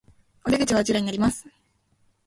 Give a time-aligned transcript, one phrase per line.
[0.47, 1.45] お出口はあちらになります